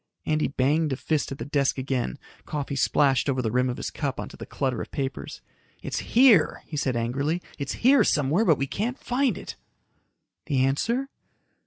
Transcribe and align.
Andy 0.25 0.47
banged 0.47 0.91
a 0.91 0.95
fist 0.95 1.31
at 1.31 1.39
his 1.39 1.47
desk 1.49 1.77
again. 1.77 2.17
Coffee 2.47 2.75
splashed 2.75 3.29
over 3.29 3.39
the 3.39 3.51
rim 3.51 3.69
of 3.69 3.77
his 3.77 3.91
cup 3.91 4.19
onto 4.19 4.35
the 4.35 4.47
clutter 4.47 4.81
of 4.81 4.89
papers. 4.89 5.41
"It's 5.83 5.99
here," 5.99 6.63
he 6.65 6.75
said 6.75 6.95
angrily. 6.95 7.39
"It's 7.59 7.85
here 7.87 8.03
somewhere, 8.03 8.43
but 8.43 8.57
we 8.57 8.65
can't 8.65 8.97
find 8.97 9.37
it." 9.37 9.57
"The 10.47 10.65
answer?" 10.65 11.07